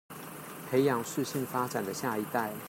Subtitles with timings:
[0.67, 2.51] 培養適性發展的下一代